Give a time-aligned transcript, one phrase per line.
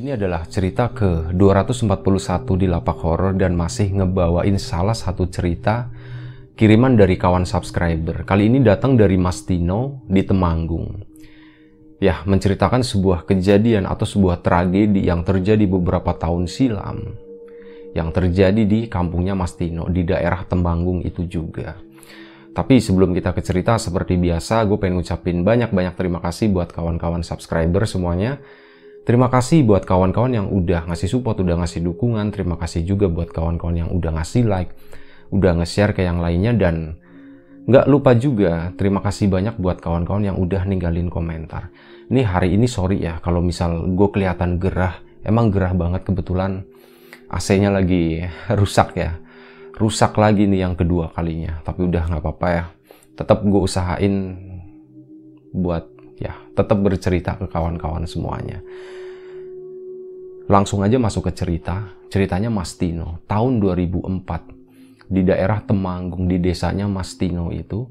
[0.00, 1.84] Ini adalah cerita ke 241
[2.56, 5.92] di Lapak Horror dan masih ngebawain salah satu cerita
[6.56, 8.24] kiriman dari kawan subscriber.
[8.24, 11.04] Kali ini datang dari Mas Tino di Temanggung.
[12.00, 17.20] Ya, menceritakan sebuah kejadian atau sebuah tragedi yang terjadi beberapa tahun silam.
[17.92, 21.76] Yang terjadi di kampungnya Mas Tino, di daerah Temanggung itu juga.
[22.56, 27.20] Tapi sebelum kita ke cerita, seperti biasa, gue pengen ngucapin banyak-banyak terima kasih buat kawan-kawan
[27.20, 28.40] subscriber semuanya
[29.00, 32.28] Terima kasih buat kawan-kawan yang udah ngasih support, udah ngasih dukungan.
[32.36, 34.76] Terima kasih juga buat kawan-kawan yang udah ngasih like,
[35.32, 36.52] udah nge-share ke yang lainnya.
[36.52, 37.00] Dan
[37.64, 41.72] nggak lupa juga terima kasih banyak buat kawan-kawan yang udah ninggalin komentar.
[42.12, 45.00] Ini hari ini sorry ya kalau misal gue kelihatan gerah.
[45.24, 46.68] Emang gerah banget kebetulan
[47.32, 48.20] AC-nya lagi
[48.60, 49.16] rusak ya.
[49.80, 51.64] Rusak lagi nih yang kedua kalinya.
[51.64, 52.64] Tapi udah nggak apa-apa ya.
[53.16, 54.36] Tetap gue usahain
[55.50, 55.89] buat
[56.20, 58.60] ya tetap bercerita ke kawan-kawan semuanya.
[60.50, 61.96] Langsung aja masuk ke cerita.
[62.10, 67.86] Ceritanya Mas Tino, tahun 2004 di daerah Temanggung di desanya Mas Tino itu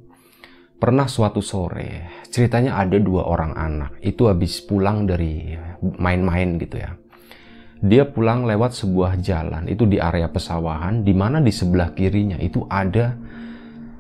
[0.80, 5.52] pernah suatu sore ceritanya ada dua orang anak itu habis pulang dari
[6.00, 6.96] main-main gitu ya.
[7.80, 12.68] Dia pulang lewat sebuah jalan itu di area pesawahan di mana di sebelah kirinya itu
[12.68, 13.16] ada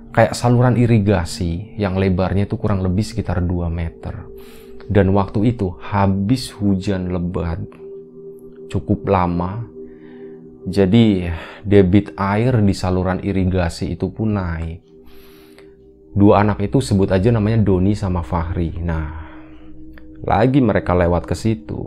[0.09, 4.25] kayak saluran irigasi yang lebarnya itu kurang lebih sekitar 2 meter.
[4.89, 7.61] Dan waktu itu habis hujan lebat
[8.73, 9.69] cukup lama.
[10.65, 11.29] Jadi
[11.61, 14.81] debit air di saluran irigasi itu pun naik.
[16.09, 18.81] Dua anak itu sebut aja namanya Doni sama Fahri.
[18.81, 19.29] Nah,
[20.25, 21.85] lagi mereka lewat ke situ.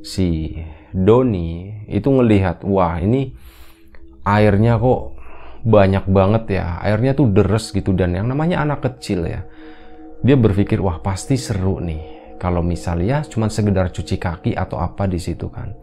[0.00, 0.56] Si
[0.88, 3.36] Doni itu ngelihat, wah ini
[4.24, 5.11] airnya kok
[5.62, 6.78] banyak banget ya.
[6.82, 9.42] Airnya tuh deres gitu dan yang namanya anak kecil ya
[10.22, 15.18] dia berpikir wah pasti seru nih kalau misalnya cuma sekedar cuci kaki atau apa di
[15.18, 15.74] situ kan.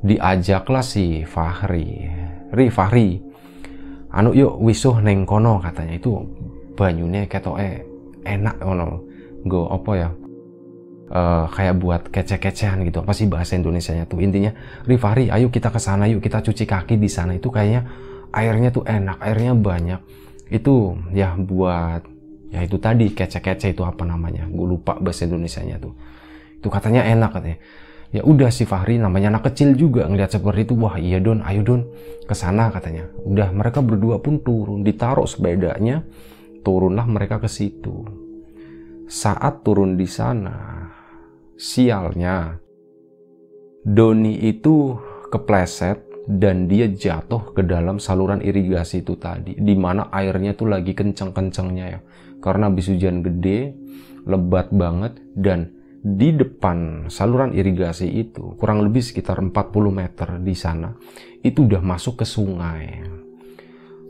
[0.00, 2.08] Diajaklah si Fahri.
[2.52, 3.20] Ri Fahri
[4.08, 5.96] anu yuk wisuh neng kono katanya.
[5.96, 6.24] Itu
[6.76, 7.84] banyunya eh
[8.24, 9.04] enak kono
[9.44, 10.10] go apa ya?
[11.08, 13.00] Uh, kayak buat kece-kecehan gitu.
[13.00, 14.20] Apa sih bahasa Indonesia nya tuh?
[14.20, 14.52] Intinya
[14.84, 17.32] Rifari ayo kita ke sana yuk kita cuci kaki di sana.
[17.32, 17.88] Itu kayaknya
[18.32, 20.00] airnya tuh enak, airnya banyak.
[20.48, 22.04] Itu ya buat
[22.48, 24.48] ya itu tadi kece-kece itu apa namanya?
[24.48, 25.92] Gue lupa bahasa Indonesia-nya tuh.
[26.58, 27.58] Itu katanya enak katanya.
[28.08, 31.60] Ya udah si Fahri namanya anak kecil juga ngelihat seperti itu, wah iya Don, ayo
[31.60, 31.92] Don
[32.24, 33.04] ke sana katanya.
[33.20, 36.00] Udah mereka berdua pun turun, ditaruh sepedanya,
[36.64, 38.08] turunlah mereka ke situ.
[39.12, 40.88] Saat turun di sana,
[41.60, 42.56] sialnya
[43.84, 44.96] Doni itu
[45.28, 50.92] kepleset dan dia jatuh ke dalam saluran irigasi itu tadi di mana airnya tuh lagi
[50.92, 52.00] kenceng-kencengnya ya.
[52.44, 53.72] Karena habis hujan gede
[54.28, 59.56] lebat banget dan di depan saluran irigasi itu kurang lebih sekitar 40
[59.88, 60.92] meter di sana
[61.40, 62.84] itu udah masuk ke sungai.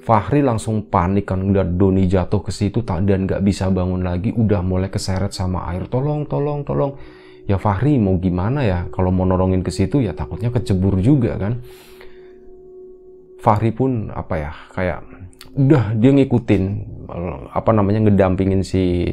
[0.03, 4.65] Fahri langsung panik kan udah Doni jatuh ke situ dan nggak bisa bangun lagi udah
[4.65, 5.87] mulai keseret sama air.
[5.87, 6.99] Tolong tolong tolong.
[7.45, 8.89] Ya Fahri mau gimana ya?
[8.93, 11.61] Kalau mau nolongin ke situ ya takutnya kecebur juga kan
[13.39, 14.99] Fahri pun apa ya kayak
[15.55, 16.63] udah dia ngikutin
[17.55, 19.07] apa namanya ngedampingin si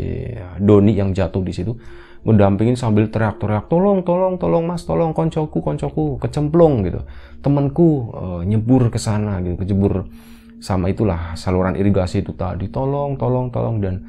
[0.57, 1.77] Doni yang jatuh di situ.
[2.25, 7.05] Ngedampingin sambil teriak-teriak tolong tolong tolong mas tolong koncoku koncoku kecemplung gitu.
[7.45, 9.61] Temanku uh, nyebur ke sana gitu.
[9.61, 10.09] Kejebur
[10.57, 12.65] sama itulah saluran irigasi itu tadi.
[12.73, 14.01] Tolong tolong tolong dan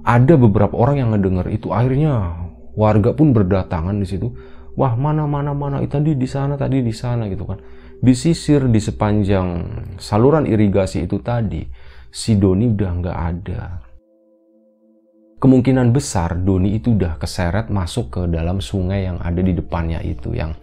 [0.00, 1.68] ada beberapa orang yang ngedenger itu.
[1.76, 2.40] Akhirnya
[2.72, 4.32] warga pun berdatangan di situ.
[4.80, 7.60] Wah mana mana mana itu tadi di sana tadi di sana gitu kan
[8.00, 9.48] disisir di sepanjang
[9.96, 11.64] saluran irigasi itu tadi,
[12.12, 13.62] si Doni udah nggak ada.
[15.36, 20.32] Kemungkinan besar Doni itu udah keseret masuk ke dalam sungai yang ada di depannya itu
[20.32, 20.56] yang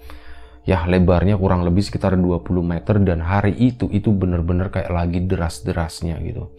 [0.66, 6.18] ya lebarnya kurang lebih sekitar 20 meter dan hari itu itu bener-bener kayak lagi deras-derasnya
[6.26, 6.50] gitu.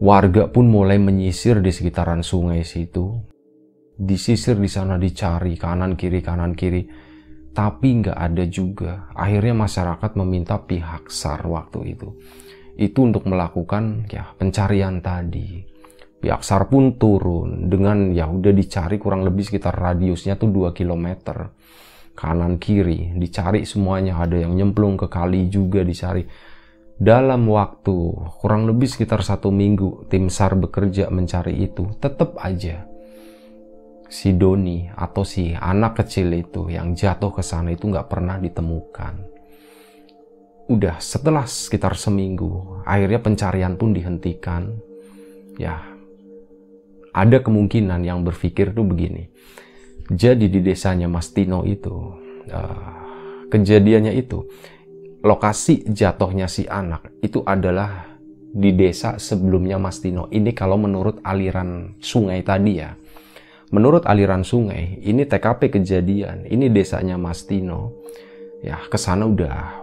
[0.00, 3.20] Warga pun mulai menyisir di sekitaran sungai situ.
[3.94, 6.82] Disisir di sana dicari kanan kiri kanan kiri
[7.54, 9.08] tapi nggak ada juga.
[9.14, 12.10] Akhirnya masyarakat meminta pihak SAR waktu itu.
[12.74, 15.62] Itu untuk melakukan ya pencarian tadi.
[16.18, 21.06] Pihak SAR pun turun dengan ya udah dicari kurang lebih sekitar radiusnya tuh 2 km.
[22.14, 26.26] Kanan kiri dicari semuanya, ada yang nyemplung ke kali juga dicari.
[26.94, 27.94] Dalam waktu
[28.38, 32.93] kurang lebih sekitar satu minggu tim SAR bekerja mencari itu, tetap aja
[34.14, 39.14] si Doni atau si anak kecil itu yang jatuh ke sana itu nggak pernah ditemukan.
[40.70, 44.70] Udah setelah sekitar seminggu, akhirnya pencarian pun dihentikan.
[45.58, 45.82] Ya,
[47.10, 49.34] ada kemungkinan yang berpikir tuh begini.
[50.06, 52.14] Jadi di desanya Mas Tino itu,
[52.54, 52.90] uh,
[53.50, 54.46] kejadiannya itu,
[55.26, 58.14] lokasi jatuhnya si anak itu adalah
[58.54, 60.30] di desa sebelumnya Mas Tino.
[60.30, 62.94] Ini kalau menurut aliran sungai tadi ya.
[63.74, 68.06] Menurut aliran sungai, ini TKP kejadian, ini desanya Mas Tino.
[68.62, 69.82] Ya, ke sana udah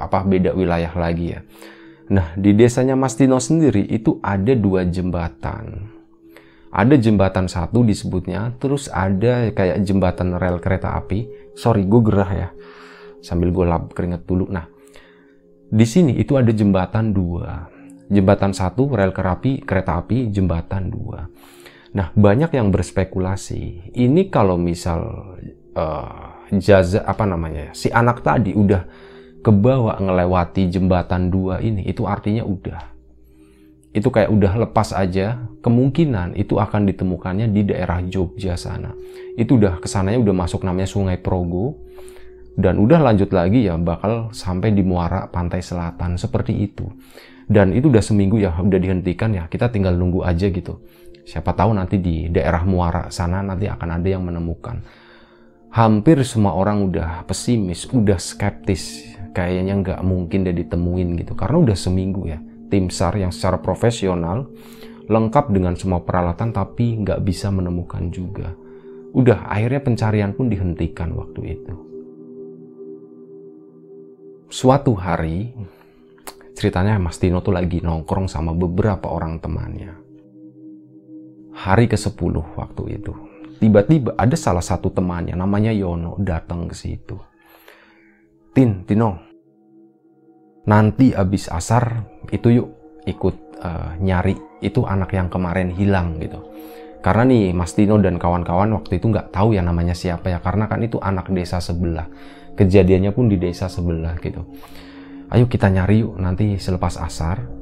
[0.00, 1.44] apa beda wilayah lagi ya.
[2.08, 5.98] Nah, di desanya Mas Tino sendiri itu ada dua jembatan
[6.68, 11.52] ada jembatan satu disebutnya, terus ada kayak jembatan rel kereta api.
[11.56, 12.48] Sorry, gue gerah ya.
[13.24, 14.46] Sambil gue lap keringet dulu.
[14.52, 14.68] Nah,
[15.68, 17.72] di sini itu ada jembatan dua.
[18.12, 21.24] Jembatan satu, rel kereta api, kereta api, jembatan dua.
[21.96, 23.94] Nah, banyak yang berspekulasi.
[23.96, 25.00] Ini kalau misal
[25.72, 28.84] uh, jaza apa namanya si anak tadi udah
[29.40, 32.98] kebawa ngelewati jembatan dua ini, itu artinya udah
[33.88, 38.92] itu kayak udah lepas aja, kemungkinan itu akan ditemukannya di daerah Jogja sana.
[39.34, 41.74] Itu udah ke sananya udah masuk namanya Sungai Progo,
[42.54, 46.84] dan udah lanjut lagi ya bakal sampai di muara pantai selatan seperti itu.
[47.48, 50.84] Dan itu udah seminggu ya udah dihentikan ya, kita tinggal nunggu aja gitu.
[51.28, 54.80] Siapa tahu nanti di daerah muara sana nanti akan ada yang menemukan.
[55.68, 59.04] Hampir semua orang udah pesimis, udah skeptis,
[59.36, 62.40] kayaknya nggak mungkin dia ditemuin gitu, karena udah seminggu ya
[62.72, 64.48] tim SAR yang secara profesional,
[65.04, 68.56] lengkap dengan semua peralatan tapi nggak bisa menemukan juga.
[69.12, 71.74] Udah, akhirnya pencarian pun dihentikan waktu itu.
[74.48, 75.52] Suatu hari,
[76.56, 80.07] ceritanya Mas Tino tuh lagi nongkrong sama beberapa orang temannya.
[81.58, 83.12] Hari ke-10 waktu itu.
[83.58, 87.18] Tiba-tiba ada salah satu temannya, namanya Yono, datang ke situ.
[88.54, 89.18] Tin, Tino,
[90.70, 92.68] nanti abis asar itu yuk
[93.02, 96.38] ikut uh, nyari itu anak yang kemarin hilang gitu.
[97.02, 100.70] Karena nih Mas Tino dan kawan-kawan waktu itu nggak tahu ya namanya siapa ya karena
[100.70, 102.06] kan itu anak desa sebelah.
[102.54, 104.46] Kejadiannya pun di desa sebelah gitu.
[105.34, 107.57] Ayo kita nyari yuk nanti selepas asar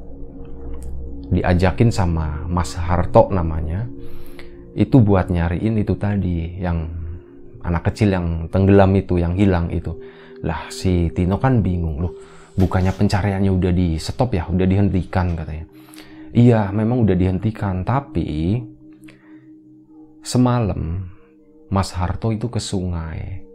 [1.33, 3.87] diajakin sama Mas Harto namanya
[4.77, 6.87] itu buat nyariin itu tadi yang
[7.65, 9.97] anak kecil yang tenggelam itu yang hilang itu
[10.45, 12.13] lah si Tino kan bingung loh
[12.57, 15.65] bukannya pencariannya udah di stop ya, udah dihentikan katanya.
[16.33, 18.59] Iya, memang udah dihentikan, tapi
[20.25, 21.07] semalam
[21.71, 23.47] Mas Harto itu ke sungai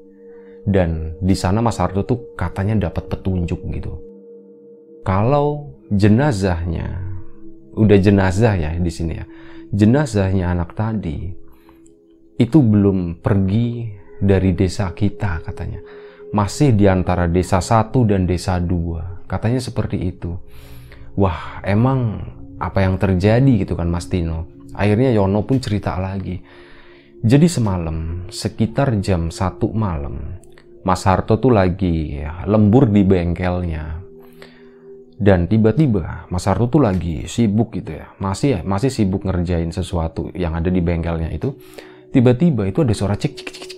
[0.64, 3.98] dan di sana Mas Harto tuh katanya dapat petunjuk gitu.
[5.02, 7.11] Kalau jenazahnya
[7.76, 9.26] udah jenazah ya di sini ya.
[9.72, 11.32] Jenazahnya anak tadi
[12.36, 13.88] itu belum pergi
[14.20, 15.80] dari desa kita katanya
[16.32, 19.22] masih di antara desa satu dan desa dua.
[19.28, 20.36] Katanya seperti itu.
[21.16, 22.24] Wah, emang
[22.56, 24.48] apa yang terjadi gitu kan Mas Tino.
[24.72, 26.40] Akhirnya Yono pun cerita lagi.
[27.22, 30.40] Jadi semalam, sekitar jam satu malam,
[30.82, 34.01] Mas Harto tuh lagi lembur di bengkelnya.
[35.22, 38.10] Dan tiba-tiba Mas Harto tuh lagi sibuk gitu ya.
[38.18, 41.54] Masih ya, masih sibuk ngerjain sesuatu yang ada di bengkelnya itu.
[42.10, 43.72] Tiba-tiba itu ada suara cik cik cik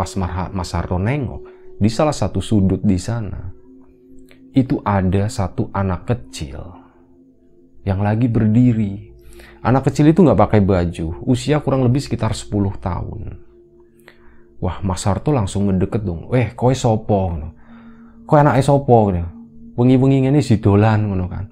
[0.00, 0.16] pas
[0.56, 1.44] Mas Harto nengok
[1.76, 3.52] di salah satu sudut di sana
[4.56, 6.56] itu ada satu anak kecil
[7.84, 9.12] yang lagi berdiri.
[9.60, 13.44] Anak kecil itu nggak pakai baju, usia kurang lebih sekitar 10 tahun.
[14.56, 16.32] Wah, Mas Harto langsung ngedeket dong.
[16.32, 17.36] Eh, kowe sopo?
[18.24, 19.12] Kowe anak sopo?
[19.80, 21.48] Wengi-wengi ini si dolan ngono kan.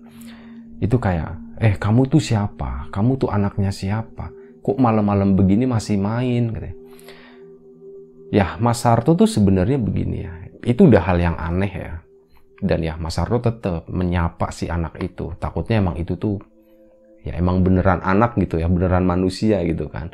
[0.85, 2.93] Itu kayak, eh kamu tuh siapa?
[2.93, 4.29] Kamu tuh anaknya siapa?
[4.61, 6.53] Kok malam-malam begini masih main?
[6.53, 6.77] Katanya.
[8.29, 10.33] Ya, Mas Sarto tuh sebenarnya begini ya.
[10.61, 12.05] Itu udah hal yang aneh ya.
[12.61, 15.33] Dan ya, Mas Sarto tetap menyapa si anak itu.
[15.41, 16.37] Takutnya emang itu tuh
[17.25, 20.13] ya emang beneran anak gitu ya, beneran manusia gitu kan.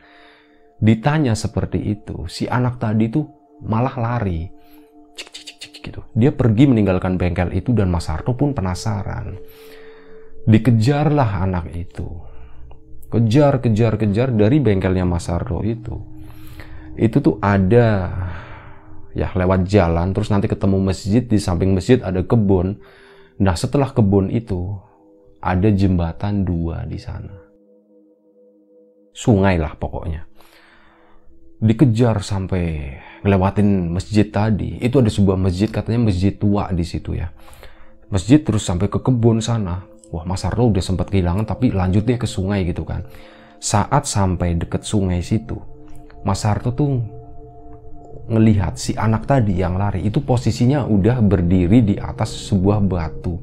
[0.78, 3.26] Ditanya seperti itu, si anak tadi tuh
[3.66, 4.47] malah lari.
[5.85, 6.00] Gitu.
[6.17, 9.37] Dia pergi meninggalkan bengkel itu dan Mas Sarto pun penasaran.
[10.49, 12.09] Dikejarlah anak itu.
[13.12, 16.14] Kejar, kejar, kejar dari bengkelnya Mas Sarto itu
[16.95, 18.11] itu tuh ada
[19.14, 22.79] ya lewat jalan terus nanti ketemu masjid di samping masjid ada kebun
[23.38, 24.79] nah setelah kebun itu
[25.45, 27.37] ada jembatan dua di sana.
[29.12, 30.25] Sungai lah pokoknya.
[31.63, 34.79] Dikejar sampai ngelewatin masjid tadi.
[34.83, 37.31] Itu ada sebuah masjid katanya masjid tua di situ ya.
[38.11, 39.87] Masjid terus sampai ke kebun sana.
[40.15, 43.03] Wah Mas Arlo udah sempat kehilangan tapi lanjut deh ke sungai gitu kan.
[43.59, 45.57] Saat sampai deket sungai situ,
[46.21, 47.01] Mas Harto tuh
[48.29, 53.41] ngelihat si anak tadi yang lari itu posisinya udah berdiri di atas sebuah batu.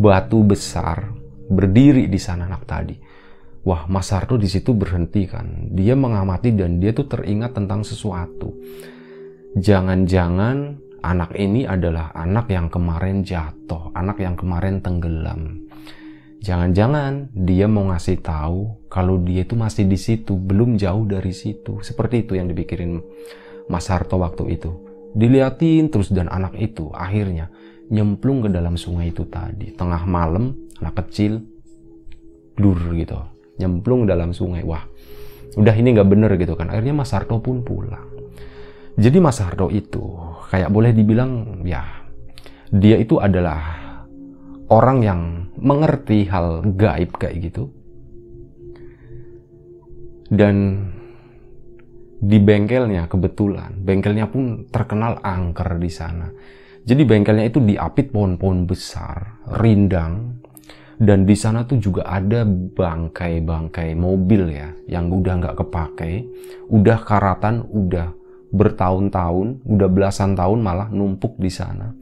[0.00, 1.12] Batu besar
[1.50, 2.94] berdiri di sana anak tadi.
[3.60, 5.68] Wah, Mas Harto di situ berhenti kan.
[5.76, 8.56] Dia mengamati dan dia tuh teringat tentang sesuatu.
[9.52, 15.68] Jangan-jangan anak ini adalah anak yang kemarin jatuh, anak yang kemarin tenggelam.
[16.40, 21.84] Jangan-jangan dia mau ngasih tahu kalau dia itu masih di situ, belum jauh dari situ.
[21.84, 22.96] Seperti itu yang dipikirin
[23.68, 24.72] Mas Harto waktu itu.
[25.12, 27.52] Diliatin terus dan anak itu akhirnya
[27.92, 29.76] nyemplung ke dalam sungai itu tadi.
[29.76, 31.44] Tengah malam, anak kecil,
[32.56, 33.20] blur gitu.
[33.60, 34.64] Nyemplung dalam sungai.
[34.64, 34.82] Wah,
[35.60, 36.72] udah ini nggak bener gitu kan.
[36.72, 38.08] Akhirnya Mas Harto pun pulang.
[38.96, 40.00] Jadi Mas Harto itu
[40.48, 42.00] kayak boleh dibilang ya
[42.70, 43.58] dia itu adalah
[44.70, 45.20] orang yang
[45.58, 47.68] mengerti hal gaib kayak gitu.
[50.30, 50.86] Dan
[52.22, 56.30] di bengkelnya kebetulan, bengkelnya pun terkenal angker di sana.
[56.86, 60.39] Jadi bengkelnya itu diapit pohon-pohon besar, rindang,
[61.00, 66.28] dan di sana tuh juga ada bangkai-bangkai mobil ya, yang udah nggak kepakai,
[66.68, 68.12] udah karatan, udah
[68.52, 71.96] bertahun-tahun, udah belasan tahun malah numpuk di sana.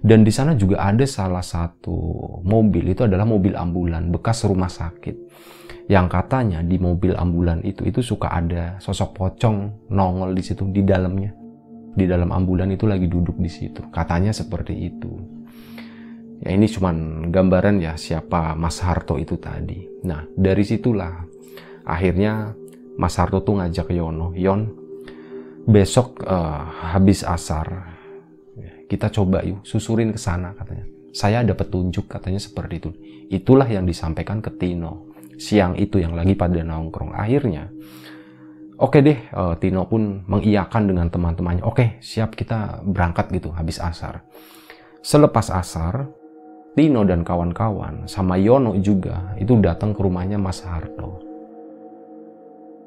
[0.00, 1.92] Dan di sana juga ada salah satu
[2.40, 5.20] mobil, itu adalah mobil ambulan bekas rumah sakit.
[5.92, 10.80] Yang katanya di mobil ambulan itu itu suka ada sosok pocong nongol di situ di
[10.80, 11.36] dalamnya.
[11.92, 13.84] Di dalam ambulan itu lagi duduk di situ.
[13.92, 15.39] Katanya seperti itu.
[16.40, 19.84] Ya ini cuman gambaran ya siapa Mas Harto itu tadi.
[20.08, 21.20] Nah, dari situlah
[21.84, 22.56] akhirnya
[22.96, 24.72] Mas Harto tuh ngajak Yono, Yon,
[25.68, 27.96] besok uh, habis asar
[28.90, 30.82] kita coba yuk susurin ke sana katanya.
[31.14, 32.90] Saya ada petunjuk katanya seperti itu.
[33.30, 37.14] Itulah yang disampaikan ke Tino siang itu yang lagi pada nongkrong.
[37.14, 37.70] Akhirnya
[38.82, 41.62] oke okay deh uh, Tino pun mengiyakan dengan teman-temannya.
[41.62, 44.26] Oke, okay, siap kita berangkat gitu habis asar.
[45.00, 46.10] Selepas asar,
[46.70, 51.18] Tino dan kawan-kawan sama Yono juga itu datang ke rumahnya Mas Harto.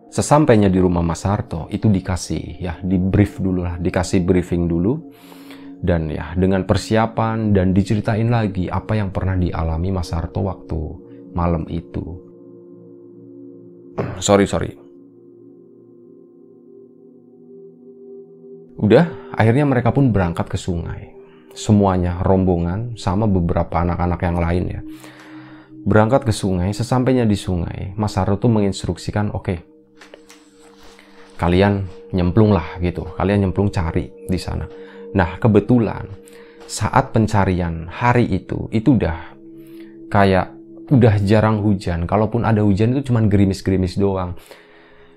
[0.07, 5.11] Sesampainya di rumah Mas Harto itu dikasih ya di brief dulu lah, dikasih briefing dulu
[5.83, 10.79] dan ya dengan persiapan dan diceritain lagi apa yang pernah dialami Mas Harto waktu
[11.35, 12.31] malam itu.
[14.23, 14.73] sorry, sorry.
[18.79, 19.05] Udah,
[19.37, 21.13] akhirnya mereka pun berangkat ke sungai.
[21.53, 24.81] Semuanya rombongan sama beberapa anak-anak yang lain ya.
[25.83, 29.57] Berangkat ke sungai, sesampainya di sungai, Mas Harto tuh menginstruksikan, oke, okay,
[31.37, 34.63] kalian nyemplung lah gitu, kalian nyemplung cari di sana
[35.13, 36.09] Nah, kebetulan
[36.65, 39.37] saat pencarian hari itu, itu udah
[40.09, 40.49] kayak
[40.89, 42.09] udah jarang hujan.
[42.09, 44.33] Kalaupun ada hujan itu cuma gerimis-gerimis doang.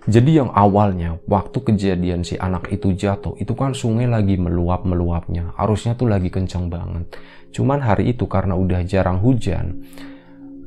[0.06, 5.58] Jadi yang awalnya waktu kejadian si anak itu jatuh, itu kan sungai lagi meluap-meluapnya.
[5.58, 7.10] Arusnya tuh lagi kencang banget.
[7.50, 9.82] Cuman hari itu karena udah jarang hujan,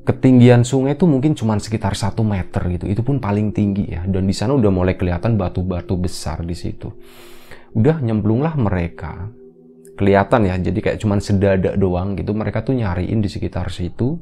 [0.03, 2.85] ketinggian sungai itu mungkin cuma sekitar satu meter gitu.
[2.91, 4.03] Itu pun paling tinggi ya.
[4.03, 6.91] Dan di sana udah mulai kelihatan batu-batu besar di situ
[7.73, 9.29] udah nyemplunglah mereka
[9.93, 14.17] kelihatan ya jadi kayak cuman sedadak doang gitu mereka tuh nyariin di sekitar situ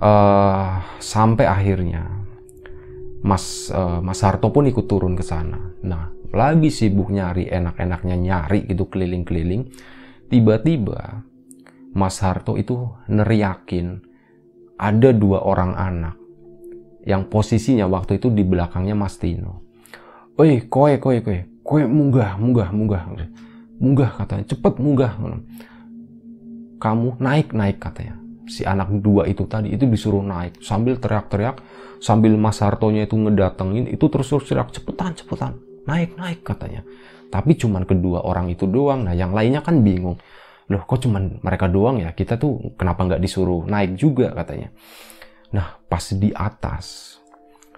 [0.00, 2.08] uh, sampai akhirnya
[3.22, 5.58] Mas uh, Mas Harto pun ikut turun ke sana.
[5.82, 9.72] Nah lagi sibuk nyari enak-enaknya nyari gitu keliling-keliling
[10.28, 11.24] tiba-tiba
[11.96, 14.04] Mas Harto itu neriakin
[14.78, 16.14] ada dua orang anak
[17.08, 19.64] yang posisinya waktu itu di belakangnya Mas Tino.
[20.38, 23.02] Oi, koe, koe, koe kowe munggah munggah munggah.
[23.78, 25.12] Munggah katanya cepet munggah.
[26.78, 30.64] Kamu naik naik katanya si anak dua itu tadi itu disuruh naik.
[30.64, 31.60] Sambil teriak-teriak
[32.02, 35.52] sambil Mas Hartonya itu ngedatengin itu terus terus teriak cepetan cepetan.
[35.86, 36.82] Naik naik katanya.
[37.28, 39.04] Tapi cuman kedua orang itu doang.
[39.04, 40.16] Nah yang lainnya kan bingung.
[40.68, 42.12] Loh kok cuman mereka doang ya?
[42.12, 44.32] Kita tuh kenapa nggak disuruh naik juga?
[44.32, 44.72] katanya.
[45.52, 47.16] Nah pas di atas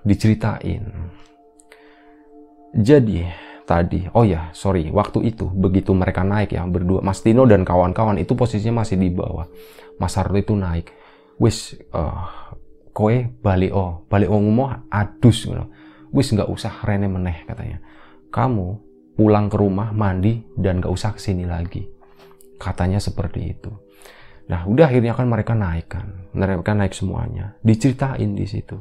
[0.07, 0.87] diceritain.
[2.71, 4.11] Jadi tadi.
[4.11, 8.35] Oh ya, sorry, waktu itu begitu mereka naik ya berdua, Mas Tino dan kawan-kawan itu
[8.35, 9.47] posisinya masih di bawah.
[10.01, 10.89] Mas Harto itu naik.
[11.37, 12.57] Wis uh,
[12.91, 13.15] kowe
[13.45, 15.69] balik oh, balik oh ngomong adus gitu.
[16.11, 17.79] Wis nggak usah rene meneh katanya.
[18.33, 18.67] Kamu
[19.15, 21.85] pulang ke rumah mandi dan nggak usah ke sini lagi.
[22.57, 23.71] Katanya seperti itu.
[24.51, 26.27] Nah, udah akhirnya kan mereka naik kan.
[26.35, 27.55] Mereka naik semuanya.
[27.63, 28.75] Diceritain di situ.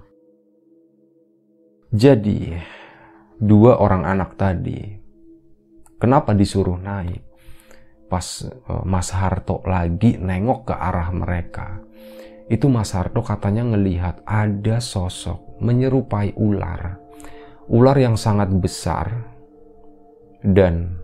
[1.94, 2.58] Jadi,
[3.38, 4.82] dua orang anak tadi,
[6.02, 7.29] kenapa disuruh naik?
[8.10, 11.78] Pas uh, Mas Harto lagi nengok ke arah mereka,
[12.50, 16.98] itu Mas Harto katanya ngelihat ada sosok menyerupai ular.
[17.70, 19.30] Ular yang sangat besar
[20.42, 20.98] dan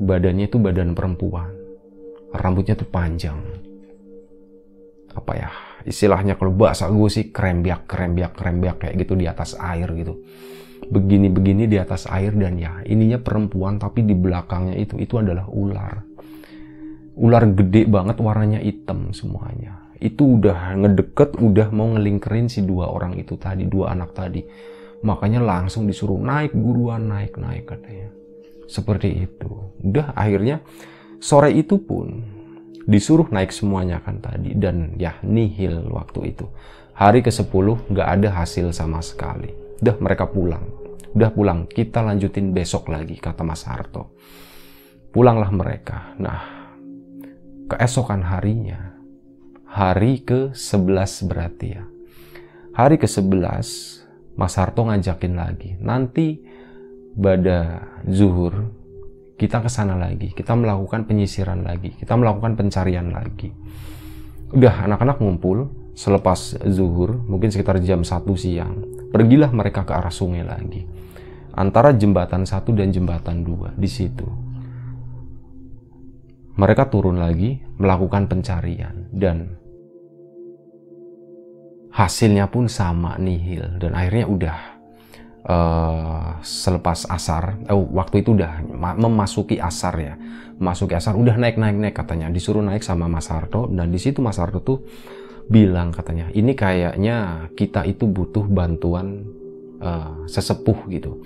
[0.00, 1.52] badannya itu badan perempuan.
[2.32, 3.36] Rambutnya tuh panjang.
[5.12, 5.50] Apa ya?
[5.84, 10.16] Istilahnya kalau bahasa gue sih krembiak, krembiak, krembiak kayak gitu di atas air gitu.
[10.90, 16.02] Begini-begini di atas air dan ya ininya perempuan tapi di belakangnya itu itu adalah ular.
[17.14, 23.20] Ular gede banget warnanya hitam semuanya itu udah ngedeket, udah mau ngelingkerin si dua orang
[23.20, 24.40] itu tadi, dua anak tadi.
[25.04, 28.08] Makanya langsung disuruh naik buruan, naik, naik katanya.
[28.64, 29.52] Seperti itu.
[29.84, 30.64] Udah akhirnya
[31.20, 32.24] sore itu pun
[32.88, 34.56] disuruh naik semuanya kan tadi.
[34.56, 36.48] Dan ya nihil waktu itu.
[36.96, 39.52] Hari ke-10 nggak ada hasil sama sekali.
[39.84, 40.79] Udah mereka pulang.
[41.10, 44.14] Udah pulang, kita lanjutin besok lagi, kata Mas Harto.
[45.10, 46.14] Pulanglah mereka.
[46.22, 46.70] Nah,
[47.66, 48.94] keesokan harinya,
[49.66, 51.82] hari ke-11 berarti ya.
[52.78, 53.66] Hari ke-11
[54.38, 55.74] Mas Harto ngajakin lagi.
[55.82, 56.38] Nanti
[57.18, 58.70] pada zuhur
[59.34, 60.30] kita ke sana lagi.
[60.30, 61.90] Kita melakukan penyisiran lagi.
[61.96, 63.50] Kita melakukan pencarian lagi.
[64.54, 68.78] Udah anak-anak ngumpul selepas zuhur, mungkin sekitar jam 1 siang.
[69.10, 70.86] Pergilah mereka ke arah sungai lagi.
[71.60, 74.24] Antara jembatan satu dan jembatan dua di situ.
[76.56, 79.60] Mereka turun lagi melakukan pencarian dan
[81.92, 83.76] hasilnya pun sama nihil.
[83.76, 84.56] Dan akhirnya udah
[85.44, 88.64] uh, selepas asar eh, waktu itu udah
[88.96, 90.16] memasuki asar ya.
[90.56, 92.32] Memasuki asar udah naik naik naik katanya.
[92.32, 94.80] Disuruh naik sama Mas Harto dan di situ Mas Harto tuh
[95.50, 99.26] bilang katanya ini kayaknya kita itu butuh bantuan
[99.80, 101.24] uh, sesepuh gitu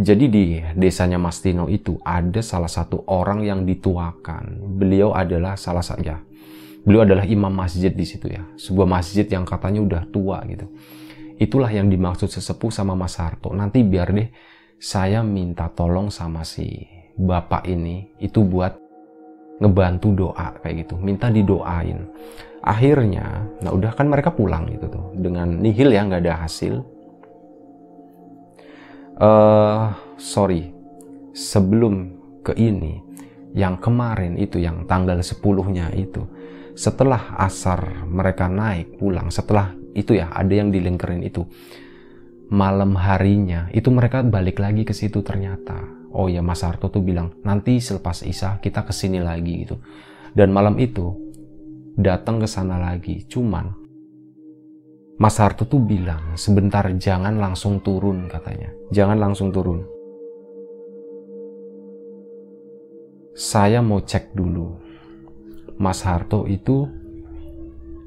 [0.00, 5.84] jadi di desanya Mas Tino itu ada salah satu orang yang dituakan beliau adalah salah
[5.84, 6.18] satu ya
[6.80, 8.40] Beliau adalah imam masjid di situ ya.
[8.56, 10.64] Sebuah masjid yang katanya udah tua gitu.
[11.36, 13.52] Itulah yang dimaksud sesepuh sama Mas Harto.
[13.52, 14.28] Nanti biar deh
[14.80, 16.88] saya minta tolong sama si
[17.20, 18.80] bapak ini itu buat
[19.60, 20.96] ngebantu doa kayak gitu.
[20.96, 22.08] Minta didoain.
[22.60, 26.80] Akhirnya, nah udah kan mereka pulang gitu tuh dengan nihil ya nggak ada hasil.
[29.20, 30.72] Uh, sorry,
[31.36, 33.04] sebelum ke ini,
[33.52, 36.24] yang kemarin itu yang tanggal 10-nya itu,
[36.72, 41.44] setelah asar mereka naik pulang setelah itu ya ada yang dilingkerin itu
[42.50, 45.76] malam harinya itu mereka balik lagi ke situ ternyata.
[46.10, 49.78] Oh ya Mas Harto tuh bilang nanti selepas Isya kita ke sini lagi gitu.
[50.34, 51.14] Dan malam itu
[51.94, 53.22] datang ke sana lagi.
[53.30, 53.70] Cuman
[55.20, 59.84] Mas Harto tuh bilang sebentar jangan langsung turun katanya jangan langsung turun
[63.36, 64.80] saya mau cek dulu
[65.80, 66.88] Mas Harto itu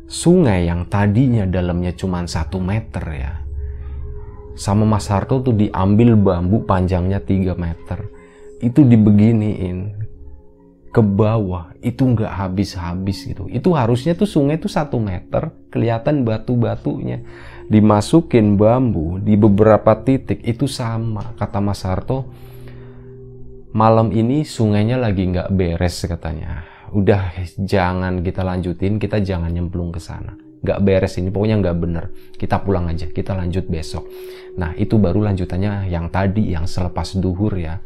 [0.06, 3.34] sungai yang tadinya dalamnya cuma satu meter ya.
[4.54, 8.00] Sama Mas Harto tuh diambil bambu panjangnya 3 meter.
[8.62, 10.03] Itu dibeginiin
[10.94, 13.50] ke bawah itu nggak habis-habis gitu.
[13.50, 17.26] Itu harusnya tuh sungai tuh satu meter, kelihatan batu-batunya.
[17.68, 22.30] Dimasukin bambu di beberapa titik itu sama kata Mas Harto.
[23.74, 30.00] Malam ini sungainya lagi nggak beres katanya udah jangan kita lanjutin, kita jangan nyemplung ke
[30.00, 30.38] sana.
[30.64, 32.06] Gak beres ini, pokoknya nggak bener.
[32.40, 34.08] Kita pulang aja, kita lanjut besok.
[34.56, 37.84] Nah itu baru lanjutannya yang tadi, yang selepas duhur ya.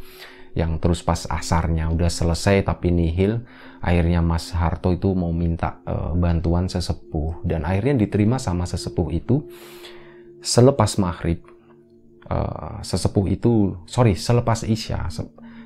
[0.58, 3.46] Yang terus pas asarnya udah selesai tapi nihil.
[3.78, 7.46] Akhirnya Mas Harto itu mau minta uh, bantuan sesepuh.
[7.46, 9.46] Dan akhirnya diterima sama sesepuh itu.
[10.42, 11.46] Selepas maghrib,
[12.26, 15.06] uh, sesepuh itu, sorry, selepas isya,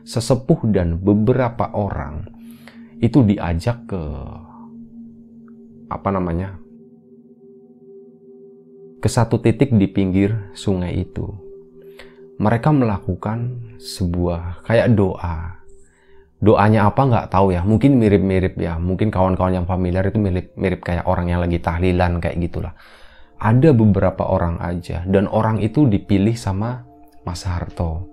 [0.03, 2.27] sesepuh dan beberapa orang
[3.01, 4.01] itu diajak ke
[5.91, 6.55] apa namanya
[9.01, 11.33] ke satu titik di pinggir sungai itu
[12.41, 15.61] mereka melakukan sebuah kayak doa.
[16.41, 17.61] Doanya apa nggak tahu ya.
[17.61, 18.81] Mungkin mirip-mirip ya.
[18.81, 22.73] Mungkin kawan-kawan yang familiar itu mirip mirip kayak orang yang lagi tahlilan kayak gitulah.
[23.37, 26.81] Ada beberapa orang aja dan orang itu dipilih sama
[27.21, 28.09] Mas Harto.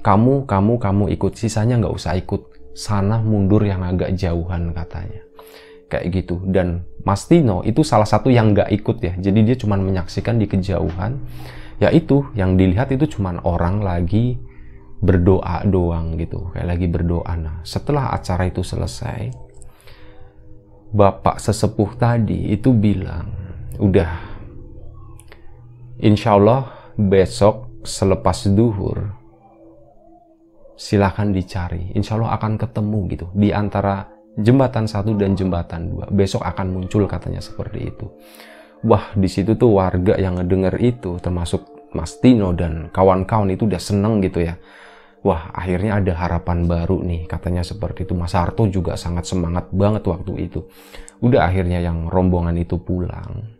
[0.00, 1.36] Kamu kamu kamu ikut.
[1.36, 2.72] Sisanya nggak usah ikut.
[2.72, 5.20] Sana mundur yang agak jauhan katanya.
[5.92, 6.40] Kayak gitu.
[6.48, 9.12] Dan Mas Tino itu salah satu yang nggak ikut ya.
[9.20, 11.20] Jadi dia cuma menyaksikan di kejauhan
[11.78, 14.38] ya itu yang dilihat itu cuma orang lagi
[14.98, 19.48] berdoa doang gitu kayak lagi berdoa nah setelah acara itu selesai
[20.92, 23.28] bapak sesepuh tadi itu bilang,
[23.76, 24.12] udah,
[26.00, 29.12] insya Allah besok selepas duhur,
[30.78, 31.92] silahkan dicari.
[31.92, 34.08] Insya Allah akan ketemu gitu di antara
[34.40, 36.06] jembatan satu dan jembatan dua.
[36.08, 38.06] Besok akan muncul katanya seperti itu.
[38.86, 43.80] Wah, di situ tuh warga yang ngedenger itu, termasuk Mas Tino dan kawan-kawan itu udah
[43.80, 44.60] seneng gitu ya.
[45.26, 48.14] Wah akhirnya ada harapan baru nih katanya seperti itu.
[48.14, 50.70] Mas Harto juga sangat semangat banget waktu itu.
[51.18, 53.58] Udah akhirnya yang rombongan itu pulang.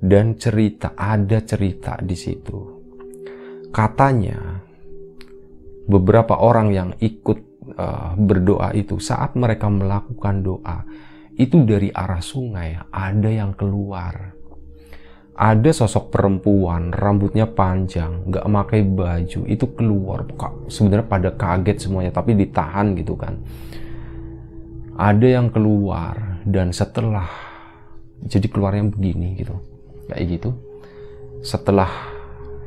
[0.00, 2.58] Dan cerita ada cerita di situ.
[3.70, 4.58] Katanya
[5.86, 7.38] beberapa orang yang ikut
[7.78, 10.82] uh, berdoa itu saat mereka melakukan doa
[11.38, 14.39] itu dari arah sungai ada yang keluar
[15.40, 20.28] ada sosok perempuan rambutnya panjang nggak pakai baju itu keluar
[20.68, 23.40] sebenarnya pada kaget semuanya tapi ditahan gitu kan.
[25.00, 27.24] Ada yang keluar dan setelah
[28.20, 29.56] jadi keluarnya begini gitu
[30.12, 30.52] kayak gitu.
[31.40, 31.88] Setelah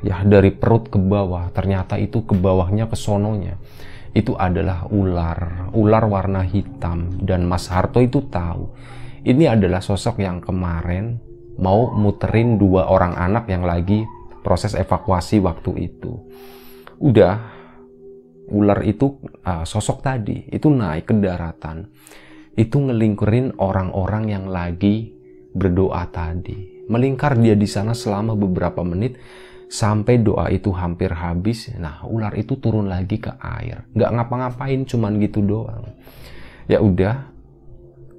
[0.01, 3.53] ya dari perut ke bawah ternyata itu ke bawahnya ke sononya.
[4.17, 8.65] Itu adalah ular ular warna hitam dan Mas Harto itu tahu.
[9.21, 14.05] Ini adalah sosok yang kemarin mau muterin dua orang anak yang lagi
[14.43, 16.19] proses evakuasi waktu itu.
[16.99, 17.39] Udah,
[18.51, 21.87] ular itu uh, sosok tadi itu naik ke daratan,
[22.53, 25.15] itu ngelingkurin orang-orang yang lagi
[25.55, 26.85] berdoa tadi.
[26.91, 29.15] Melingkar dia di sana selama beberapa menit
[29.71, 31.71] sampai doa itu hampir habis.
[31.79, 35.95] Nah, ular itu turun lagi ke air, nggak ngapa-ngapain, cuman gitu doang.
[36.67, 37.32] Ya udah,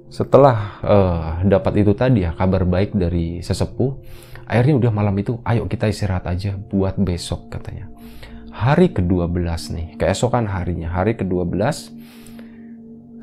[0.09, 3.91] setelah uh, dapat itu tadi ya kabar baik dari sesepuh
[4.45, 7.89] akhirnya udah malam itu ayo kita istirahat aja buat besok katanya.
[8.55, 11.91] Hari ke-12 nih keesokan harinya hari ke-12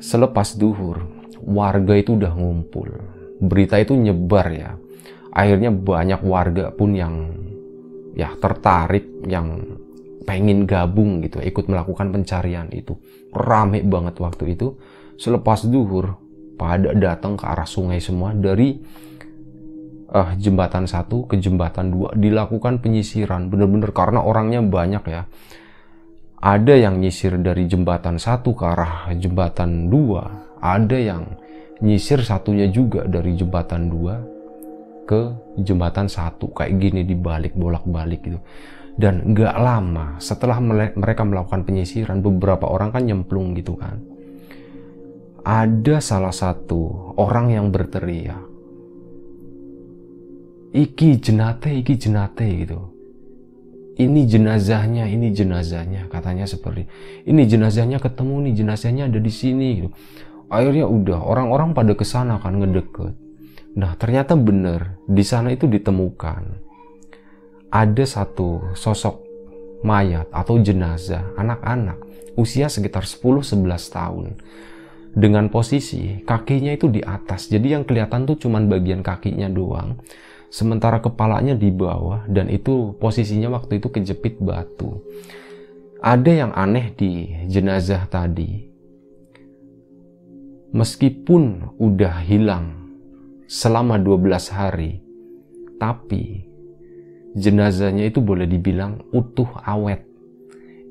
[0.03, 1.07] selepas duhur
[1.43, 2.89] warga itu udah ngumpul.
[3.43, 4.71] Berita itu nyebar ya.
[5.33, 7.33] Akhirnya banyak warga pun yang
[8.13, 9.79] ya tertarik yang
[10.23, 12.95] pengen gabung gitu ikut melakukan pencarian itu.
[13.33, 14.77] Rame banget waktu itu.
[15.17, 16.22] Selepas duhur
[16.53, 18.77] pada datang ke arah sungai semua dari
[20.13, 22.13] uh, jembatan satu ke jembatan dua.
[22.13, 25.25] Dilakukan penyisiran bener-bener karena orangnya banyak ya.
[26.43, 30.53] Ada yang nyisir dari jembatan satu ke arah jembatan dua.
[30.59, 31.23] Ada yang
[31.83, 34.19] nyisir satunya juga dari jembatan dua
[35.07, 35.21] ke
[35.59, 36.51] jembatan satu.
[36.51, 38.39] Kayak gini dibalik bolak-balik gitu.
[38.93, 40.61] Dan nggak lama setelah
[40.93, 44.12] mereka melakukan penyisiran beberapa orang kan nyemplung gitu kan
[45.43, 48.39] ada salah satu orang yang berteriak,
[50.71, 52.79] "Iki jenate, iki jenate," gitu.
[53.93, 56.89] Ini jenazahnya, ini jenazahnya, katanya seperti
[57.29, 59.67] ini jenazahnya ketemu nih, jenazahnya ada di sini.
[59.77, 59.89] Gitu.
[60.49, 63.13] Akhirnya udah orang-orang pada ke sana kan ngedeket.
[63.77, 66.41] Nah ternyata bener di sana itu ditemukan
[67.73, 69.21] ada satu sosok
[69.81, 71.97] mayat atau jenazah anak-anak
[72.37, 74.25] usia sekitar 10-11 tahun
[75.13, 77.47] dengan posisi kakinya itu di atas.
[77.47, 80.01] Jadi yang kelihatan tuh cuman bagian kakinya doang.
[80.49, 85.01] Sementara kepalanya di bawah dan itu posisinya waktu itu kejepit batu.
[86.03, 88.69] Ada yang aneh di jenazah tadi.
[90.73, 92.73] Meskipun udah hilang
[93.45, 95.05] selama 12 hari,
[95.77, 96.49] tapi
[97.37, 100.01] jenazahnya itu boleh dibilang utuh awet.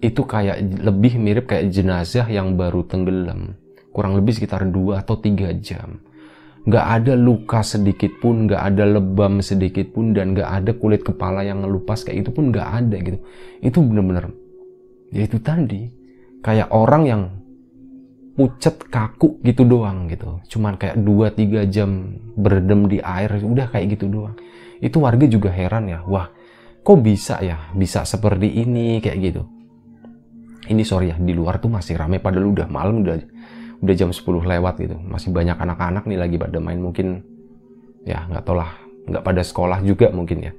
[0.02, 3.61] Itu kayak lebih mirip kayak jenazah yang baru tenggelam
[3.92, 6.00] kurang lebih sekitar 2 atau 3 jam.
[6.62, 11.42] Nggak ada luka sedikit pun, nggak ada lebam sedikit pun, dan nggak ada kulit kepala
[11.42, 13.18] yang ngelupas kayak itu pun nggak ada gitu.
[13.60, 14.30] Itu bener-bener,
[15.10, 15.90] ya itu tadi,
[16.40, 17.22] kayak orang yang
[18.38, 20.38] pucet kaku gitu doang gitu.
[20.48, 24.38] Cuman kayak 2-3 jam berendam di air, udah kayak gitu doang.
[24.78, 26.30] Itu warga juga heran ya, wah
[26.82, 29.42] kok bisa ya, bisa seperti ini kayak gitu.
[30.62, 33.18] Ini sorry ya, di luar tuh masih ramai padahal udah malam udah
[33.82, 34.96] udah jam 10 lewat gitu.
[35.02, 37.20] Masih banyak anak-anak nih lagi pada main mungkin
[38.06, 38.70] ya nggak tau lah.
[39.10, 40.52] Nggak pada sekolah juga mungkin ya.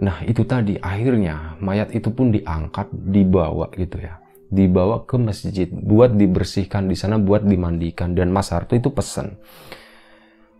[0.00, 4.18] Nah itu tadi akhirnya mayat itu pun diangkat dibawa gitu ya.
[4.48, 8.16] Dibawa ke masjid buat dibersihkan di sana buat dimandikan.
[8.16, 9.36] Dan Mas Harto itu pesan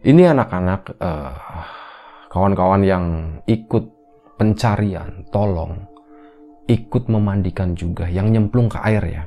[0.05, 1.33] ini anak-anak eh,
[2.29, 3.05] kawan-kawan yang
[3.49, 3.85] ikut
[4.37, 5.81] pencarian tolong
[6.69, 9.25] ikut memandikan juga yang nyemplung ke air ya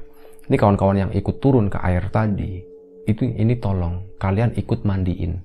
[0.48, 2.64] ini kawan-kawan yang ikut turun ke air tadi,
[3.04, 5.36] itu ini tolong kalian ikut mandiin.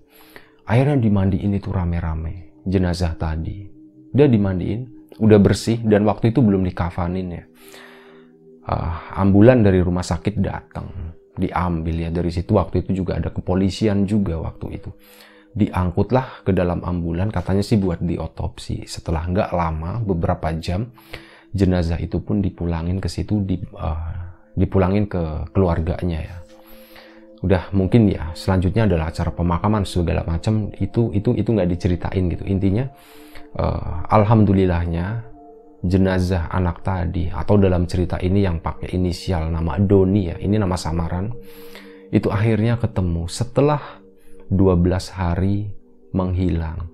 [0.66, 3.66] Airnya dimandiin itu rame-rame, jenazah tadi.
[4.14, 7.44] Dia dimandiin, udah bersih dan waktu itu belum dikafanin ya.
[8.62, 10.88] Uh, ambulan dari rumah sakit datang.
[11.32, 14.92] diambil ya dari situ waktu itu juga ada kepolisian juga waktu itu
[15.52, 20.92] diangkutlah ke dalam ambulan katanya sih buat diotopsi setelah nggak lama beberapa jam
[21.52, 24.21] jenazah itu pun dipulangin ke situ di, uh,
[24.56, 26.36] dipulangin ke keluarganya ya.
[27.42, 32.44] Udah mungkin ya selanjutnya adalah acara pemakaman segala macam itu itu itu nggak diceritain gitu.
[32.46, 32.86] Intinya
[33.58, 35.26] uh, alhamdulillahnya
[35.82, 40.78] jenazah anak tadi atau dalam cerita ini yang pakai inisial nama Doni ya ini nama
[40.78, 41.34] samaran
[42.14, 43.82] itu akhirnya ketemu setelah
[44.52, 45.74] 12 hari
[46.14, 46.92] menghilang.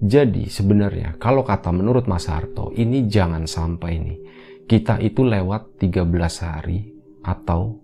[0.00, 4.18] Jadi sebenarnya kalau kata menurut Mas Harto ini jangan sampai nih
[4.64, 6.06] kita itu lewat 13
[6.46, 6.89] hari
[7.24, 7.76] atau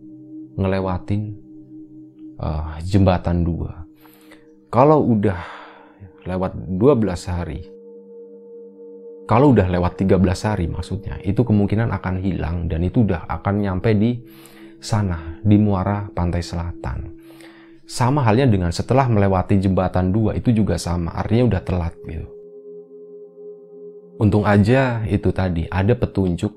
[0.57, 1.37] ngelewatin
[2.40, 3.85] uh, jembatan dua.
[4.72, 5.40] Kalau udah
[6.27, 7.61] lewat 12 hari,
[9.27, 13.94] kalau udah lewat 13 hari maksudnya, itu kemungkinan akan hilang dan itu udah akan nyampe
[13.94, 14.22] di
[14.83, 17.14] sana, di muara pantai selatan.
[17.87, 22.27] Sama halnya dengan setelah melewati jembatan dua itu juga sama, artinya udah telat gitu.
[24.16, 26.51] Untung aja itu tadi ada petunjuk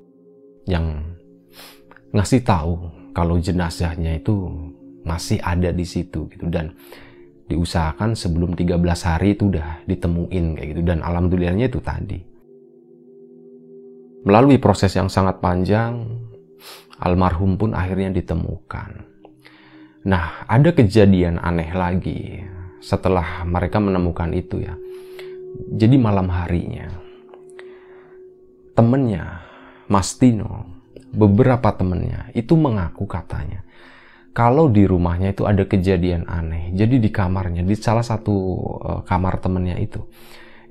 [0.66, 1.09] yang
[2.16, 2.74] ngasih tahu
[3.14, 4.50] kalau jenazahnya itu
[5.06, 6.46] masih ada di situ gitu.
[6.50, 6.74] Dan
[7.50, 8.78] diusahakan sebelum 13
[9.10, 10.82] hari itu udah ditemuin kayak gitu.
[10.86, 12.20] Dan alhamdulillahnya itu tadi.
[14.28, 16.06] Melalui proses yang sangat panjang
[17.00, 19.08] almarhum pun akhirnya ditemukan.
[20.06, 22.44] Nah ada kejadian aneh lagi
[22.80, 24.76] setelah mereka menemukan itu ya.
[25.76, 27.10] Jadi malam harinya
[28.80, 29.44] temennya
[29.92, 30.69] Mas Tino
[31.10, 33.66] beberapa temennya itu mengaku katanya
[34.40, 36.72] kalau di rumahnya itu ada kejadian aneh.
[36.72, 38.36] Jadi di kamarnya, di salah satu
[38.80, 40.06] uh, kamar temennya itu,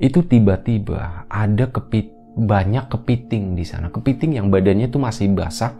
[0.00, 3.90] itu tiba-tiba ada kepit banyak kepiting di sana.
[3.90, 5.76] Kepiting yang badannya itu masih basah.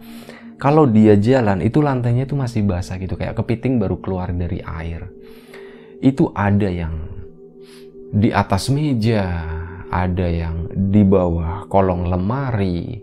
[0.59, 5.07] Kalau dia jalan itu lantainya itu masih basah gitu kayak kepiting baru keluar dari air.
[6.03, 6.93] Itu ada yang
[8.11, 9.23] di atas meja,
[9.87, 13.01] ada yang di bawah kolong lemari,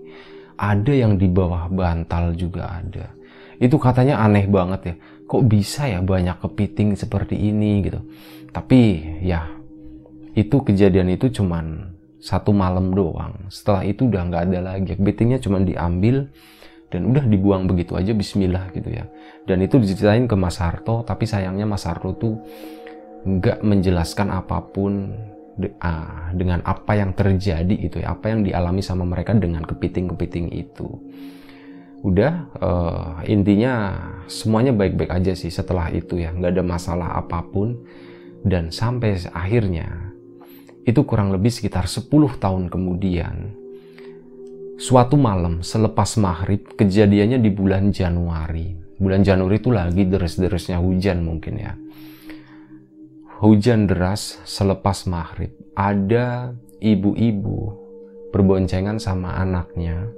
[0.56, 3.12] ada yang di bawah bantal juga ada.
[3.56, 4.94] Itu katanya aneh banget ya.
[5.26, 8.00] Kok bisa ya banyak kepiting seperti ini gitu?
[8.52, 8.80] Tapi
[9.24, 9.48] ya
[10.36, 13.48] itu kejadian itu cuman satu malam doang.
[13.48, 14.92] Setelah itu udah nggak ada lagi.
[14.96, 16.28] Kepitingnya cuman diambil
[16.92, 19.08] dan udah dibuang begitu aja bismillah gitu ya.
[19.48, 22.34] Dan itu diceritain ke Mas Harto tapi sayangnya Mas Harto tuh
[23.26, 25.10] nggak menjelaskan apa pun
[25.80, 30.88] ah, dengan apa yang terjadi itu ya apa yang dialami sama mereka dengan kepiting-kepiting itu.
[32.06, 33.98] Udah uh, intinya
[34.30, 37.82] semuanya baik-baik aja sih setelah itu ya nggak ada masalah apa pun.
[38.46, 40.14] Dan sampai akhirnya
[40.86, 42.06] itu kurang lebih sekitar 10
[42.38, 43.58] tahun kemudian
[44.78, 48.76] suatu malam selepas maghrib kejadiannya di bulan Januari.
[48.96, 51.74] Bulan Januari itu lagi deres-deresnya hujan mungkin ya
[53.36, 57.76] hujan deras selepas maghrib ada ibu-ibu
[58.32, 60.08] berboncengan sama anaknya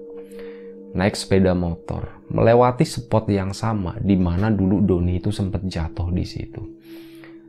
[0.95, 6.25] naik sepeda motor melewati spot yang sama di mana dulu Doni itu sempat jatuh di
[6.25, 6.63] situ.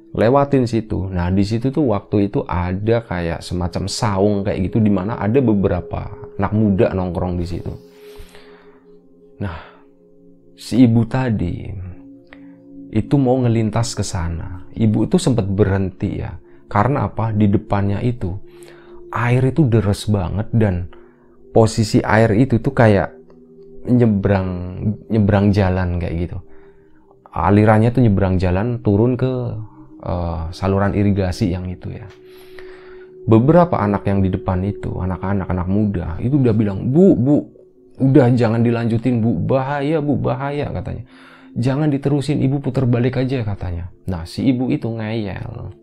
[0.09, 1.05] Lewatin situ.
[1.05, 5.37] Nah, di situ tuh waktu itu ada kayak semacam saung kayak gitu di mana ada
[5.37, 6.09] beberapa
[6.41, 7.73] anak muda nongkrong di situ.
[9.37, 9.57] Nah,
[10.57, 11.69] si ibu tadi
[12.89, 14.65] itu mau ngelintas ke sana.
[14.73, 16.37] Ibu itu sempat berhenti ya.
[16.69, 17.33] Karena apa?
[17.33, 18.33] Di depannya itu
[19.13, 20.89] air itu deras banget dan
[21.49, 23.09] posisi air itu tuh kayak
[23.89, 24.49] nyebrang
[25.09, 26.37] nyebrang jalan kayak gitu
[27.33, 29.31] alirannya tuh nyebrang jalan turun ke
[30.05, 32.05] uh, saluran irigasi yang itu ya
[33.25, 37.37] beberapa anak yang di depan itu anak-anak anak muda itu udah bilang bu bu
[37.99, 41.03] udah jangan dilanjutin bu bahaya bu bahaya katanya
[41.55, 43.89] jangan diterusin ibu putar balik aja katanya.
[44.09, 45.73] Nah si ibu itu ngeyel.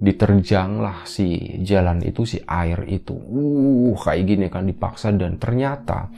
[0.00, 3.12] Diterjanglah si jalan itu si air itu.
[3.14, 5.12] Uh kayak gini kan dipaksa.
[5.12, 6.08] Dan ternyata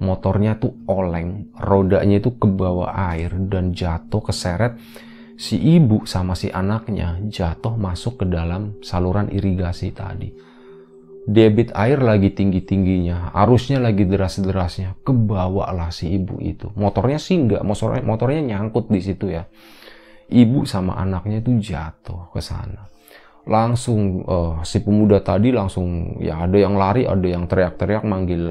[0.00, 4.76] motornya tuh oleng, rodanya itu ke bawah air dan jatuh keseret
[5.36, 10.55] si ibu sama si anaknya jatuh masuk ke dalam saluran irigasi tadi.
[11.26, 16.70] Debit air lagi tinggi-tingginya, arusnya lagi deras-derasnya, kebawa lah si ibu itu.
[16.78, 19.50] Motornya sih enggak, motornya, motornya nyangkut di situ ya.
[20.30, 22.86] Ibu sama anaknya itu jatuh ke sana
[23.46, 28.50] langsung uh, si pemuda tadi langsung ya ada yang lari ada yang teriak-teriak manggil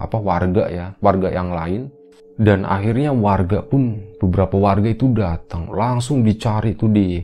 [0.00, 1.92] apa warga ya warga yang lain
[2.40, 7.20] dan akhirnya warga pun beberapa warga itu datang langsung dicari itu di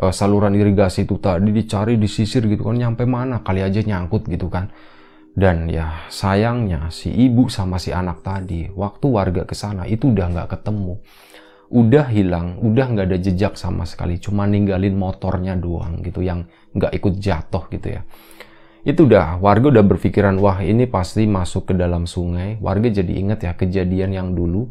[0.00, 4.48] uh, saluran irigasi itu tadi dicari disisir gitu kan nyampe mana kali aja nyangkut gitu
[4.48, 4.72] kan
[5.36, 10.26] dan ya sayangnya si ibu sama si anak tadi waktu warga ke sana itu udah
[10.32, 10.96] nggak ketemu
[11.70, 16.94] udah hilang, udah nggak ada jejak sama sekali, cuma ninggalin motornya doang gitu yang nggak
[16.94, 18.02] ikut jatuh gitu ya.
[18.86, 22.54] Itu udah warga udah berpikiran wah ini pasti masuk ke dalam sungai.
[22.62, 24.70] Warga jadi inget ya kejadian yang dulu.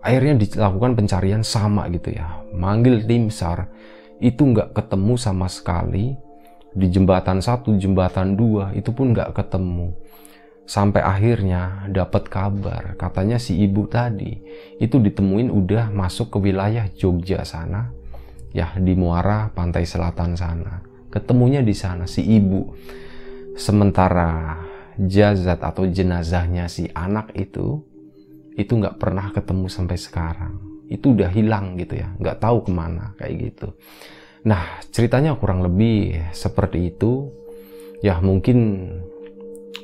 [0.00, 2.48] Akhirnya dilakukan pencarian sama gitu ya.
[2.56, 3.68] Manggil tim SAR
[4.22, 6.14] itu nggak ketemu sama sekali.
[6.72, 9.92] Di jembatan satu, jembatan dua itu pun nggak ketemu.
[10.62, 14.38] Sampai akhirnya dapat kabar katanya si ibu tadi
[14.78, 17.90] itu ditemuin udah masuk ke wilayah Jogja sana.
[18.54, 20.80] Ya di Muara pantai selatan sana.
[21.12, 22.72] Ketemunya di sana si ibu.
[23.52, 24.56] Sementara
[24.96, 27.84] jazat atau jenazahnya si anak itu
[28.56, 33.16] itu nggak pernah ketemu sampai sekarang itu udah hilang gitu ya nggak tahu ke mana
[33.16, 33.72] kayak gitu
[34.44, 37.30] nah ceritanya kurang lebih seperti itu
[38.02, 38.88] ya mungkin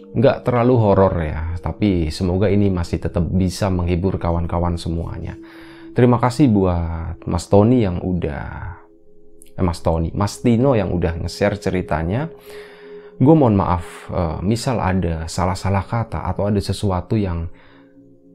[0.09, 5.37] nggak terlalu horor ya, tapi semoga ini masih tetap bisa menghibur kawan-kawan semuanya.
[5.93, 8.47] Terima kasih buat Mas Tony yang udah,
[9.59, 12.31] eh Mas Tony, Mas Tino yang udah nge-share ceritanya.
[13.19, 17.51] Gue mohon maaf, uh, misal ada salah-salah kata atau ada sesuatu yang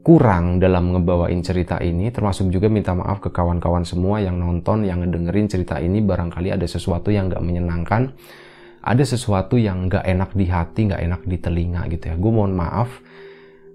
[0.04, 5.00] kurang dalam ngebawain cerita ini, termasuk juga minta maaf ke kawan-kawan semua yang nonton, yang
[5.00, 8.12] ngedengerin cerita ini, barangkali ada sesuatu yang gak menyenangkan
[8.84, 12.14] ada sesuatu yang nggak enak di hati, nggak enak di telinga gitu ya.
[12.20, 13.00] Gue mohon maaf.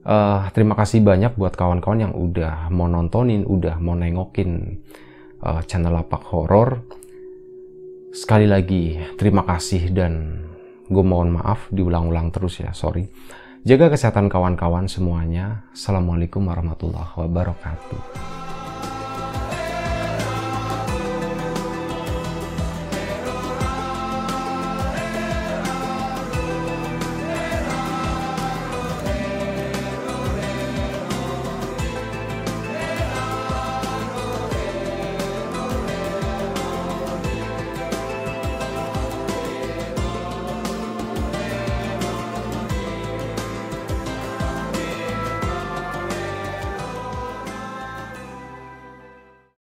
[0.05, 4.79] Uh, terima kasih banyak buat kawan-kawan yang udah mau nontonin, udah mau nengokin
[5.41, 6.85] uh, channel lapak horor.
[8.13, 10.45] Sekali lagi terima kasih dan
[10.85, 13.09] gue mohon maaf diulang-ulang terus ya, sorry.
[13.67, 15.67] Jaga kesehatan kawan-kawan semuanya.
[15.75, 17.99] Assalamualaikum warahmatullahi wabarakatuh.